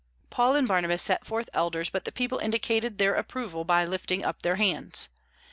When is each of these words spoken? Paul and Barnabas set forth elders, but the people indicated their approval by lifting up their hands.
Paul 0.31 0.55
and 0.55 0.67
Barnabas 0.67 1.03
set 1.03 1.27
forth 1.27 1.47
elders, 1.53 1.91
but 1.91 2.05
the 2.05 2.11
people 2.11 2.39
indicated 2.39 2.97
their 2.97 3.13
approval 3.13 3.65
by 3.65 3.85
lifting 3.85 4.25
up 4.25 4.41
their 4.41 4.55
hands. 4.55 5.09